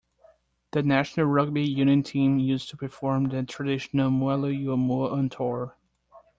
[0.71, 5.77] The national rugby union team used to perform the traditional 'Maulu'ulu Moa' on tour.